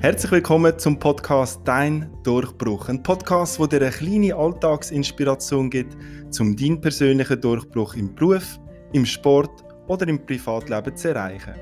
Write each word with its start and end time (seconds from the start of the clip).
Herzlich 0.00 0.30
willkommen 0.30 0.78
zum 0.78 0.96
Podcast 0.96 1.60
Dein 1.64 2.08
Durchbruch. 2.22 2.88
Ein 2.88 3.02
Podcast, 3.02 3.58
wo 3.58 3.66
dir 3.66 3.80
eine 3.80 3.90
kleine 3.90 4.32
Alltagsinspiration 4.32 5.68
gibt, 5.68 5.96
zum 6.30 6.54
deinen 6.54 6.80
persönlichen 6.80 7.40
Durchbruch 7.40 7.94
im 7.94 8.14
Beruf, 8.14 8.60
im 8.92 9.04
Sport 9.04 9.50
oder 9.88 10.06
im 10.06 10.24
Privatleben 10.24 10.96
zu 10.96 11.08
erreichen. 11.08 11.54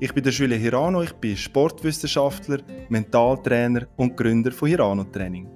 Ich 0.00 0.12
bin 0.12 0.22
der 0.22 0.34
Julie 0.34 0.58
Hirano, 0.58 1.00
ich 1.00 1.14
bin 1.14 1.34
Sportwissenschaftler, 1.34 2.58
Mentaltrainer 2.90 3.86
und 3.96 4.18
Gründer 4.18 4.52
von 4.52 4.68
Hirano 4.68 5.04
Training. 5.04 5.48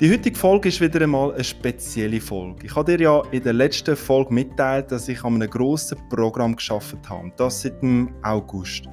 Die 0.00 0.12
heutige 0.12 0.36
Folge 0.36 0.70
ist 0.70 0.80
wieder 0.80 1.00
einmal 1.00 1.34
eine 1.34 1.44
spezielle 1.44 2.20
Folge. 2.20 2.66
Ich 2.66 2.74
habe 2.74 2.96
dir 2.96 3.04
ja 3.04 3.22
in 3.30 3.44
der 3.44 3.52
letzten 3.52 3.94
Folge 3.94 4.34
mitteilt, 4.34 4.90
dass 4.90 5.08
ich 5.08 5.22
an 5.22 5.36
einem 5.36 5.50
grossen 5.50 5.98
Programm 6.08 6.56
geschafft 6.56 7.08
habe. 7.08 7.30
Das 7.36 7.62
seit 7.62 7.80
dem 7.80 8.12
August. 8.24 8.88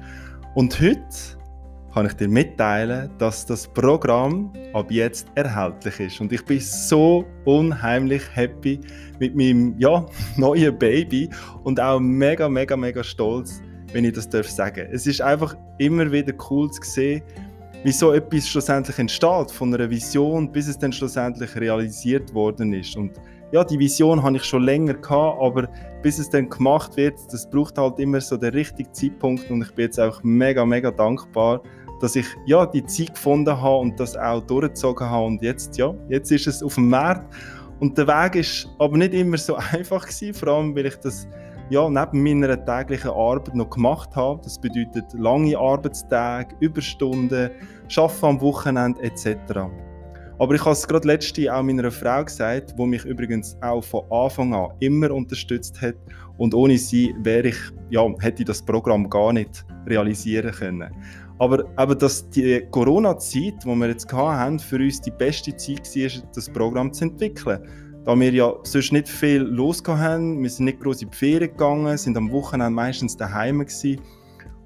Und 0.54 0.80
heute 0.80 1.35
kann 1.96 2.04
ich 2.04 2.12
dir 2.12 2.28
mitteilen, 2.28 3.10
dass 3.16 3.46
das 3.46 3.66
Programm 3.66 4.52
ab 4.74 4.90
jetzt 4.90 5.28
erhältlich 5.34 5.98
ist. 5.98 6.20
Und 6.20 6.30
ich 6.30 6.44
bin 6.44 6.60
so 6.60 7.24
unheimlich 7.46 8.22
happy 8.34 8.78
mit 9.18 9.34
meinem 9.34 9.74
ja, 9.78 10.04
neuen 10.36 10.78
Baby 10.78 11.30
und 11.64 11.80
auch 11.80 11.98
mega, 11.98 12.50
mega, 12.50 12.76
mega 12.76 13.02
stolz, 13.02 13.62
wenn 13.94 14.04
ich 14.04 14.12
das 14.12 14.28
darf 14.28 14.46
sagen. 14.46 14.86
Es 14.92 15.06
ist 15.06 15.22
einfach 15.22 15.56
immer 15.78 16.12
wieder 16.12 16.34
cool 16.50 16.70
zu 16.70 16.82
sehen, 16.82 17.22
wie 17.82 17.92
so 17.92 18.12
etwas 18.12 18.46
schlussendlich 18.46 18.98
entsteht, 18.98 19.50
von 19.50 19.72
einer 19.72 19.88
Vision, 19.88 20.52
bis 20.52 20.68
es 20.68 20.78
dann 20.78 20.92
schlussendlich 20.92 21.56
realisiert 21.56 22.34
worden 22.34 22.74
ist. 22.74 22.94
Und 22.94 23.12
ja, 23.52 23.64
die 23.64 23.78
Vision 23.78 24.22
habe 24.22 24.36
ich 24.36 24.44
schon 24.44 24.64
länger 24.64 24.94
gehabt, 24.94 25.40
aber 25.40 25.66
bis 26.02 26.18
es 26.18 26.28
dann 26.28 26.50
gemacht 26.50 26.94
wird, 26.98 27.14
das 27.30 27.48
braucht 27.48 27.78
halt 27.78 27.98
immer 28.00 28.20
so 28.20 28.36
den 28.36 28.52
richtigen 28.52 28.92
Zeitpunkt 28.92 29.50
und 29.50 29.62
ich 29.62 29.72
bin 29.72 29.86
jetzt 29.86 29.98
auch 29.98 30.22
mega, 30.22 30.66
mega 30.66 30.90
dankbar, 30.90 31.62
dass 32.00 32.16
ich 32.16 32.26
ja 32.46 32.66
die 32.66 32.84
Zeit 32.84 33.14
gefunden 33.14 33.60
habe 33.60 33.78
und 33.78 33.98
das 33.98 34.16
auch 34.16 34.40
durchgezogen 34.40 35.08
habe 35.08 35.26
und 35.26 35.42
jetzt 35.42 35.76
ja, 35.78 35.94
jetzt 36.08 36.30
ist 36.30 36.46
es 36.46 36.62
auf 36.62 36.74
dem 36.74 36.88
Markt 36.88 37.34
und 37.80 37.96
der 37.98 38.06
Weg 38.06 38.36
ist 38.36 38.68
aber 38.78 38.96
nicht 38.96 39.12
immer 39.12 39.36
so 39.36 39.54
einfach 39.72 40.06
gewesen, 40.06 40.34
vor 40.34 40.48
allem 40.48 40.74
weil 40.74 40.86
ich 40.86 40.96
das 40.96 41.28
ja 41.68 41.88
neben 41.88 42.22
meiner 42.22 42.64
täglichen 42.64 43.10
Arbeit 43.10 43.54
noch 43.54 43.70
gemacht 43.70 44.14
habe. 44.14 44.40
Das 44.42 44.60
bedeutet 44.60 45.04
lange 45.14 45.58
Arbeitstage, 45.58 46.54
Überstunden, 46.60 47.50
Arbeiten 47.96 48.24
am 48.24 48.40
Wochenende 48.40 49.02
etc. 49.02 49.36
Aber 50.38 50.54
ich 50.54 50.60
habe 50.60 50.72
es 50.72 50.86
gerade 50.86 51.08
letzte 51.08 51.52
auch 51.54 51.62
meiner 51.62 51.90
Frau 51.90 52.24
gesagt, 52.24 52.74
wo 52.76 52.84
mich 52.86 53.04
übrigens 53.04 53.56
auch 53.62 53.82
von 53.82 54.04
Anfang 54.10 54.54
an 54.54 54.68
immer 54.80 55.10
unterstützt 55.10 55.80
hat 55.80 55.94
und 56.36 56.54
ohne 56.54 56.76
sie 56.76 57.14
wäre 57.20 57.48
ich 57.48 57.58
ja 57.90 58.06
hätte 58.20 58.42
ich 58.42 58.46
das 58.46 58.62
Programm 58.62 59.08
gar 59.08 59.32
nicht 59.32 59.64
realisieren 59.86 60.52
können. 60.52 60.94
Aber, 61.38 61.64
aber 61.76 61.94
dass 61.94 62.28
die 62.30 62.66
Corona-Zeit, 62.70 63.64
die 63.64 63.66
wir 63.66 63.88
jetzt 63.88 64.10
hatten, 64.12 64.58
für 64.58 64.76
uns 64.76 65.00
die 65.00 65.10
beste 65.10 65.54
Zeit 65.56 65.86
war, 65.94 66.22
das 66.34 66.48
Programm 66.48 66.92
zu 66.92 67.04
entwickeln. 67.04 67.60
Da 68.04 68.18
wir 68.18 68.30
ja 68.30 68.54
sonst 68.62 68.92
nicht 68.92 69.08
viel 69.08 69.42
los 69.42 69.82
haben, 69.86 70.42
wir 70.42 70.48
sind 70.48 70.66
nicht 70.66 70.80
groß 70.80 71.02
in 71.02 71.10
die 71.10 71.16
Ferien 71.16 71.50
gegangen, 71.50 71.98
sind 71.98 72.16
am 72.16 72.30
Wochenende 72.30 72.70
meistens 72.70 73.16
daheim 73.16 73.58
gewesen. 73.58 74.00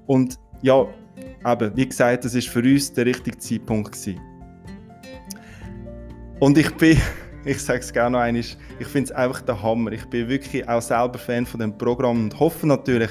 Und 0.05 0.39
ja, 0.61 0.85
eben, 1.45 1.75
wie 1.75 1.87
gesagt, 1.87 2.23
das 2.23 2.35
ist 2.35 2.47
für 2.47 2.61
uns 2.61 2.93
der 2.93 3.07
richtige 3.07 3.37
Zeitpunkt 3.37 3.93
gewesen. 3.93 4.19
Und 6.39 6.57
ich 6.57 6.71
bin, 6.75 6.97
ich 7.45 7.59
sage 7.59 7.79
es 7.79 7.91
gerne 7.91 8.11
noch 8.11 8.19
einmal, 8.19 8.41
ich 8.41 8.87
finde 8.87 9.05
es 9.05 9.11
einfach 9.11 9.41
der 9.41 9.61
Hammer. 9.61 9.91
Ich 9.91 10.05
bin 10.05 10.29
wirklich 10.29 10.67
auch 10.67 10.81
selber 10.81 11.17
Fan 11.17 11.45
von 11.45 11.59
dem 11.59 11.75
Programm 11.75 12.25
und 12.25 12.39
hoffe 12.39 12.67
natürlich, 12.67 13.09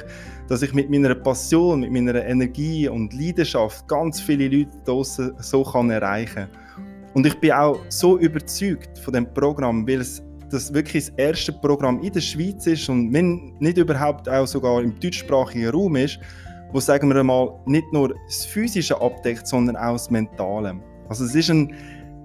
dass 0.48 0.62
ich 0.62 0.72
mit 0.72 0.88
meiner 0.88 1.14
Passion, 1.14 1.80
mit 1.80 1.90
meiner 1.92 2.24
Energie 2.24 2.88
und 2.88 3.12
Leidenschaft 3.12 3.86
ganz 3.88 4.20
viele 4.20 4.48
Leute 4.48 4.76
draußen 4.84 5.32
so 5.38 5.64
kann 5.64 5.90
erreichen 5.90 6.48
Und 7.14 7.26
ich 7.26 7.34
bin 7.40 7.52
auch 7.52 7.78
so 7.88 8.18
überzeugt 8.18 8.98
von 9.00 9.14
dem 9.14 9.32
Programm, 9.34 9.86
weil 9.86 10.00
es 10.00 10.22
das 10.50 10.72
wirklich 10.72 11.06
das 11.06 11.14
erste 11.16 11.52
Programm 11.52 12.00
in 12.02 12.12
der 12.12 12.20
Schweiz 12.20 12.66
ist 12.66 12.88
und 12.88 13.12
wenn 13.12 13.54
nicht 13.58 13.78
überhaupt 13.78 14.28
auch 14.28 14.46
sogar 14.46 14.82
im 14.82 14.98
deutschsprachigen 14.98 15.68
Raum 15.68 15.96
ist, 15.96 16.18
wo 16.72 16.80
sagen 16.80 17.12
wir 17.12 17.22
mal 17.22 17.52
nicht 17.66 17.92
nur 17.92 18.14
das 18.26 18.44
Physische 18.44 19.00
abdeckt, 19.00 19.46
sondern 19.46 19.76
auch 19.76 19.92
das 19.92 20.10
Mentale. 20.10 20.80
Also 21.08 21.24
es 21.24 21.34
ist 21.34 21.50
ein 21.50 21.74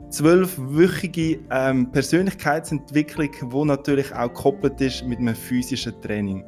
zwölfwöchige 0.10 1.40
ähm, 1.52 1.92
Persönlichkeitsentwicklung, 1.92 3.30
wo 3.44 3.66
natürlich 3.66 4.14
auch 4.14 4.28
gekoppelt 4.28 4.80
ist 4.82 5.06
mit 5.06 5.20
einem 5.20 5.36
physischen 5.36 6.00
Training. 6.02 6.44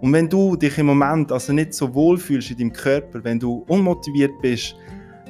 Und 0.00 0.12
wenn 0.12 0.28
du 0.28 0.56
dich 0.56 0.76
im 0.78 0.86
Moment 0.86 1.32
also 1.32 1.52
nicht 1.52 1.72
so 1.72 1.92
wohl 1.94 2.18
fühlst 2.18 2.50
in 2.50 2.58
deinem 2.58 2.72
Körper, 2.72 3.24
wenn 3.24 3.38
du 3.38 3.64
unmotiviert 3.68 4.32
bist, 4.42 4.74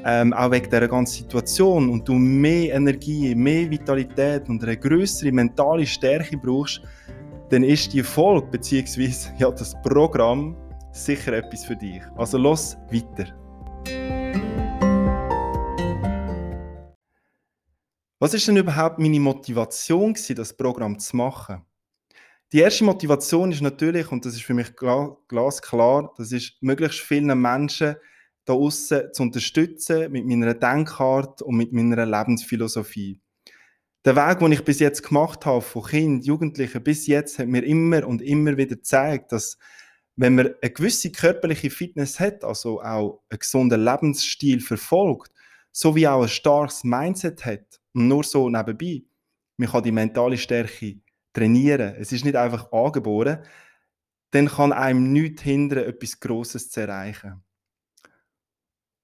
ähm, 0.05 0.33
auch 0.33 0.51
wegen 0.51 0.67
dieser 0.67 0.89
ganzen 0.89 1.23
Situation 1.23 1.89
und 1.89 2.07
du 2.09 2.15
mehr 2.15 2.75
Energie, 2.75 3.35
mehr 3.35 3.71
Vitalität 3.71 4.49
und 4.49 4.63
eine 4.63 4.77
größere 4.77 5.33
mentale 5.33 5.87
Stärke 5.87 6.37
brauchst, 6.37 6.83
dann 7.51 7.63
ist 7.63 7.93
die 7.93 8.03
Folge 8.03 8.47
bzw. 8.51 9.11
Ja, 9.39 9.51
das 9.51 9.75
Programm 9.83 10.57
sicher 10.93 11.33
etwas 11.33 11.65
für 11.65 11.77
dich. 11.77 12.03
Also 12.17 12.39
los 12.39 12.77
weiter. 12.91 13.33
Was 18.19 18.33
ist 18.33 18.49
denn 18.49 18.57
überhaupt 18.57 18.99
meine 18.99 19.21
Motivation, 19.21 20.15
das 20.15 20.57
Programm 20.57 20.99
zu 20.99 21.17
machen? 21.17 21.67
Die 22.51 22.61
erste 22.61 22.85
Motivation 22.85 23.53
ist 23.53 23.61
natürlich, 23.61 24.11
und 24.11 24.25
das 24.25 24.33
ist 24.35 24.45
für 24.45 24.55
mich 24.55 24.75
glasklar, 24.75 26.15
das 26.17 26.33
ist, 26.33 26.55
möglichst 26.63 27.01
vielen 27.01 27.39
Menschen 27.39 27.97
da 28.47 28.55
außen 28.55 29.13
zu 29.13 29.23
unterstützen 29.23 30.11
mit 30.13 30.25
meiner 30.25 30.55
Denkart 30.55 31.43
und 31.43 31.57
mit 31.57 31.75
meiner 31.75 32.07
Lebensphilosophie. 32.07 33.21
Der 34.07 34.17
Weg, 34.17 34.39
den 34.39 34.53
ich 34.53 34.65
bis 34.65 34.79
jetzt 34.79 35.03
gemacht 35.03 35.45
habe, 35.45 35.61
von 35.61 35.85
Kind, 35.85 36.25
Jugendlichen 36.25 36.83
bis 36.83 37.07
jetzt, 37.07 37.39
hat 37.39 37.49
mir 37.49 37.65
immer 37.65 38.07
und 38.07 38.23
immer 38.23 38.57
wieder 38.57 38.77
gezeigt, 38.77 39.33
dass 39.33 39.59
wenn 40.15 40.37
man 40.37 40.55
eine 40.63 40.71
gewisse 40.73 41.13
körperliche 41.13 41.69
Fitness 41.69 42.19
hat, 42.19 42.45
also 42.45 42.81
auch 42.81 43.21
einen 43.29 43.41
gesunden 43.41 43.85
Lebensstil 43.85 44.61
verfolgt, 44.61 45.33
sowie 45.71 46.07
auch 46.07 46.23
ein 46.23 46.29
starkes 46.29 46.85
Mindset 46.85 47.45
hat, 47.45 47.81
und 47.97 48.09
nur 48.09 48.25
so 48.25 48.51
nebenbei, 48.51 49.03
man 49.57 49.71
kann 49.71 49.83
die 49.83 49.91
mentale 49.91 50.37
Stärke 50.37 51.01
trainieren, 51.33 51.95
es 51.99 52.13
ist 52.13 52.27
nicht 52.27 52.37
einfach 52.37 52.71
angeboren, 52.73 53.43
dann 54.33 54.49
kann 54.49 54.73
einem 54.73 55.13
nichts 55.13 55.43
hindern, 55.43 55.85
etwas 55.85 56.21
Grosses 56.21 56.71
zu 56.71 56.81
erreichen. 56.81 57.43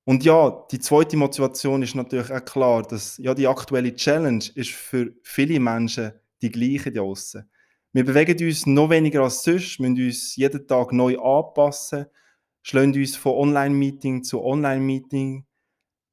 Und 0.05 0.25
ja, 0.25 0.67
die 0.71 0.81
zweite 0.81 1.17
Motivation 1.17 1.83
ist 1.83 1.95
natürlich 1.95 2.31
auch 2.31 2.45
klar, 2.45 2.83
dass 2.83 3.17
ja, 3.19 3.35
die 3.35 3.47
aktuelle 3.47 3.95
Challenge 3.95 4.45
ist 4.55 4.73
für 4.73 5.15
viele 5.23 5.59
Menschen 5.59 6.13
die 6.43 6.51
gleiche 6.51 6.93
draussen. 6.93 7.49
Wir 7.93 8.05
bewegen 8.05 8.47
uns 8.47 8.67
noch 8.67 8.91
weniger 8.91 9.23
als 9.23 9.43
sonst, 9.43 9.79
müssen 9.81 10.05
uns 10.05 10.37
jeden 10.37 10.67
Tag 10.67 10.93
neu 10.93 11.19
anpassen, 11.19 12.07
schlagen 12.63 12.95
uns 12.95 13.17
von 13.17 13.33
Online-Meeting 13.33 14.25
zu 14.25 14.43
Online-Meeting, 14.43 15.47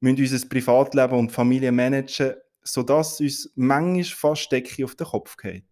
müssen 0.00 0.18
unser 0.18 0.48
Privatleben 0.48 1.18
und 1.18 1.32
Familie 1.32 1.72
managen, 1.72 2.34
sodass 2.62 3.20
uns 3.20 3.50
manchmal 3.54 4.04
fast 4.04 4.52
Decke 4.52 4.84
auf 4.84 4.94
den 4.94 5.06
Kopf 5.06 5.36
geht. 5.36 5.66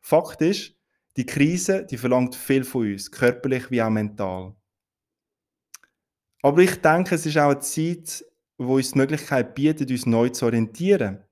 Fakt 0.00 0.42
ist, 0.42 0.74
die 1.16 1.26
Krise, 1.26 1.84
die 1.84 1.96
verlangt 1.96 2.34
viel 2.34 2.64
von 2.64 2.92
uns, 2.92 3.10
körperlich 3.10 3.70
wie 3.70 3.82
auch 3.82 3.90
mental. 3.90 4.54
Aber 6.42 6.62
ich 6.62 6.80
denke, 6.80 7.16
es 7.16 7.26
ist 7.26 7.36
auch 7.36 7.50
eine 7.50 7.58
Zeit, 7.58 8.24
wo 8.56 8.76
uns 8.76 8.92
die 8.92 8.98
Möglichkeit 8.98 9.54
bietet, 9.54 9.90
uns 9.90 10.06
neu 10.06 10.28
zu 10.28 10.46
orientieren, 10.46 11.24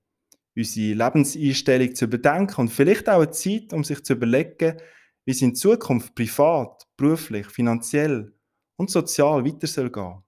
unsere 0.56 0.94
Lebenseinstellung 0.94 1.94
zu 1.94 2.06
überdenken 2.06 2.62
und 2.62 2.68
vielleicht 2.68 3.08
auch 3.08 3.20
eine 3.20 3.30
Zeit, 3.30 3.72
um 3.72 3.84
sich 3.84 4.02
zu 4.02 4.14
überlegen, 4.14 4.80
wie 5.24 5.30
es 5.32 5.42
in 5.42 5.54
Zukunft 5.54 6.14
privat, 6.14 6.86
beruflich, 6.96 7.46
finanziell 7.46 8.34
und 8.76 8.90
sozial 8.90 9.44
weiter 9.44 9.66
soll 9.66 9.90
gehen. 9.90 10.22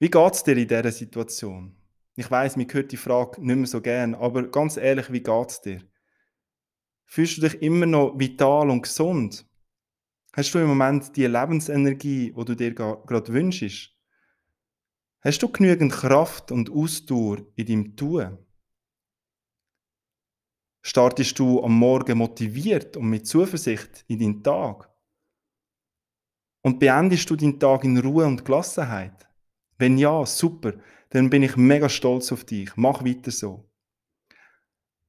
Wie 0.00 0.10
geht 0.10 0.34
es 0.34 0.42
dir 0.42 0.56
in 0.56 0.68
dieser 0.68 0.92
Situation? 0.92 1.83
Ich 2.16 2.30
weiß, 2.30 2.56
mir 2.56 2.66
hört 2.70 2.92
die 2.92 2.96
Frage 2.96 3.44
nicht 3.44 3.56
mehr 3.56 3.66
so 3.66 3.80
gern, 3.80 4.14
aber 4.14 4.48
ganz 4.48 4.76
ehrlich, 4.76 5.10
wie 5.10 5.22
geht 5.22 5.50
es 5.50 5.60
dir? 5.60 5.82
Fühlst 7.06 7.38
du 7.38 7.40
dich 7.42 7.60
immer 7.60 7.86
noch 7.86 8.18
vital 8.18 8.70
und 8.70 8.82
gesund? 8.82 9.46
Hast 10.32 10.54
du 10.54 10.58
im 10.58 10.68
Moment 10.68 11.16
die 11.16 11.26
Lebensenergie, 11.26 12.32
die 12.32 12.44
du 12.44 12.54
dir 12.54 12.74
gerade 12.74 13.32
wünschst? 13.32 13.92
Hast 15.20 15.42
du 15.42 15.48
genügend 15.48 15.92
Kraft 15.92 16.52
und 16.52 16.70
Ausdauer 16.70 17.38
in 17.56 17.66
deinem 17.66 17.96
Tun? 17.96 18.38
Startest 20.82 21.38
du 21.38 21.62
am 21.62 21.78
Morgen 21.78 22.18
motiviert 22.18 22.96
und 22.96 23.08
mit 23.08 23.26
Zuversicht 23.26 24.04
in 24.06 24.18
deinen 24.18 24.42
Tag? 24.42 24.90
Und 26.62 26.78
beendest 26.78 27.30
du 27.30 27.36
deinen 27.36 27.58
Tag 27.58 27.84
in 27.84 27.96
Ruhe 27.98 28.26
und 28.26 28.44
Gelassenheit? 28.44 29.26
Wenn 29.78 29.98
ja, 29.98 30.26
super, 30.26 30.74
dann 31.14 31.30
bin 31.30 31.44
ich 31.44 31.56
mega 31.56 31.88
stolz 31.88 32.32
auf 32.32 32.42
dich. 32.42 32.72
Mach 32.74 33.04
weiter 33.04 33.30
so. 33.30 33.70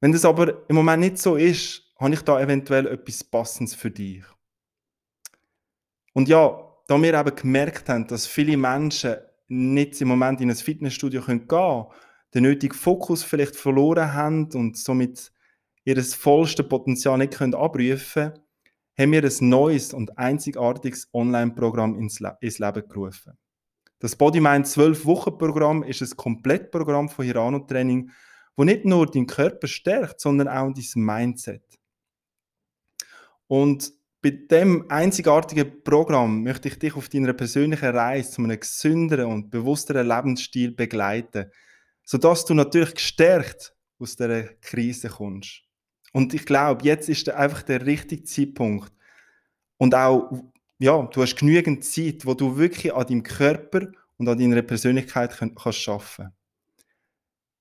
Wenn 0.00 0.12
das 0.12 0.24
aber 0.24 0.62
im 0.68 0.76
Moment 0.76 1.00
nicht 1.00 1.18
so 1.18 1.34
ist, 1.34 1.82
habe 1.98 2.14
ich 2.14 2.22
da 2.22 2.40
eventuell 2.40 2.86
etwas 2.86 3.24
Passendes 3.24 3.74
für 3.74 3.90
dich. 3.90 4.22
Und 6.12 6.28
ja, 6.28 6.62
da 6.86 7.02
wir 7.02 7.12
eben 7.12 7.34
gemerkt 7.34 7.88
haben, 7.88 8.06
dass 8.06 8.24
viele 8.24 8.56
Menschen 8.56 9.16
nicht 9.48 10.00
im 10.00 10.06
Moment 10.06 10.40
in 10.40 10.48
ein 10.48 10.56
Fitnessstudio 10.56 11.22
gehen 11.22 11.48
können, 11.48 11.86
den 12.34 12.44
nötigen 12.44 12.76
Fokus 12.76 13.24
vielleicht 13.24 13.56
verloren 13.56 14.14
haben 14.14 14.48
und 14.52 14.78
somit 14.78 15.32
ihr 15.84 16.00
vollstes 16.04 16.68
Potenzial 16.68 17.18
nicht 17.18 17.34
können 17.34 17.54
abrufen 17.54 18.30
können, 18.30 18.40
haben 18.96 19.12
wir 19.12 19.24
ein 19.24 19.48
neues 19.48 19.92
und 19.92 20.16
einzigartiges 20.16 21.08
Online-Programm 21.12 21.98
ins, 21.98 22.20
Le 22.20 22.36
ins 22.40 22.60
Leben 22.60 22.88
gerufen. 22.88 23.36
Das 23.98 24.16
BodyMind 24.16 24.66
12-Wochen-Programm 24.66 25.82
ist 25.82 26.02
ein 26.02 26.16
Komplettprogramm 26.16 27.08
von 27.08 27.24
Hirano 27.24 27.60
Training, 27.60 28.10
wo 28.56 28.64
nicht 28.64 28.84
nur 28.84 29.06
deinen 29.06 29.26
Körper 29.26 29.66
stärkt, 29.66 30.20
sondern 30.20 30.48
auch 30.48 30.72
dein 30.72 31.04
Mindset. 31.04 31.62
Und 33.46 33.92
bei 34.22 34.30
dem 34.30 34.90
einzigartigen 34.90 35.82
Programm 35.84 36.42
möchte 36.42 36.68
ich 36.68 36.78
dich 36.78 36.96
auf 36.96 37.08
deiner 37.08 37.32
persönlichen 37.32 37.94
Reise 37.94 38.32
zu 38.32 38.42
einem 38.42 38.58
gesünderen 38.58 39.26
und 39.26 39.50
bewussteren 39.50 40.08
Lebensstil 40.08 40.72
begleiten, 40.72 41.50
sodass 42.02 42.44
du 42.44 42.54
natürlich 42.54 42.94
gestärkt 42.94 43.74
aus 43.98 44.16
der 44.16 44.56
Krise 44.60 45.08
kommst. 45.08 45.62
Und 46.12 46.34
ich 46.34 46.44
glaube, 46.44 46.84
jetzt 46.84 47.08
ist 47.08 47.28
einfach 47.28 47.62
der 47.62 47.86
richtige 47.86 48.24
Zeitpunkt. 48.24 48.92
Und 49.76 49.94
auch, 49.94 50.30
ja, 50.78 51.02
du 51.02 51.22
hast 51.22 51.36
genügend 51.36 51.84
Zeit, 51.84 52.26
wo 52.26 52.34
du 52.34 52.56
wirklich 52.56 52.94
an 52.94 53.06
deinem 53.06 53.22
Körper 53.22 53.88
und 54.18 54.28
an 54.28 54.38
deiner 54.38 54.62
Persönlichkeit 54.62 55.36
kannst 55.36 55.88
arbeiten 55.88 56.32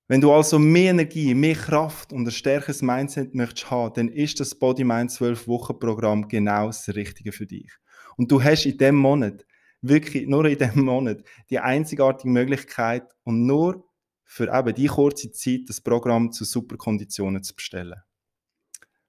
Wenn 0.08 0.22
du 0.22 0.32
also 0.32 0.60
mehr 0.60 0.92
Energie, 0.92 1.34
mehr 1.34 1.56
Kraft 1.56 2.12
und 2.12 2.28
ein 2.28 2.32
stärkeres 2.32 2.82
Mindset 2.82 3.34
möchtest 3.34 3.72
haben, 3.72 3.94
dann 3.96 4.08
ist 4.10 4.40
das 4.40 4.56
Body 4.56 4.84
Mind 4.84 5.12
12 5.12 5.48
Wochen 5.48 5.80
Programm 5.80 6.28
genau 6.28 6.68
das 6.68 6.88
Richtige 6.90 7.32
für 7.32 7.46
dich. 7.46 7.72
Und 8.18 8.32
du 8.32 8.44
hast 8.44 8.66
in 8.66 8.78
dem 8.78 8.96
Monat, 8.96 9.46
wirklich 9.82 10.28
nur 10.28 10.46
in 10.46 10.58
dem 10.58 10.84
Monat, 10.84 11.24
die 11.50 11.60
einzigartige 11.60 12.30
Möglichkeit 12.30 13.04
und 13.24 13.46
nur 13.46 13.86
für 14.24 14.52
eben 14.52 14.74
die 14.74 14.88
kurze 14.88 15.32
Zeit 15.32 15.62
das 15.68 15.80
Programm 15.80 16.32
zu 16.32 16.44
super 16.44 16.78
Konditionen 16.78 17.44
zu 17.44 17.56
bestellen. 17.56 18.02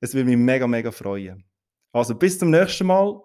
Es 0.00 0.14
würde 0.14 0.26
mich 0.26 0.36
mega, 0.36 0.66
mega 0.66 0.90
freuen. 0.90 1.44
Also 1.92 2.14
bis 2.14 2.38
zum 2.38 2.50
nächsten 2.50 2.86
Mal 2.86 3.22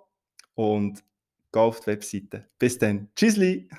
und 0.56 1.04
geh 1.52 1.60
auf 1.60 1.80
die 1.82 1.88
Webseite. 1.88 2.48
Bis 2.58 2.78
dann. 2.78 3.10
Tschüssli! 3.16 3.70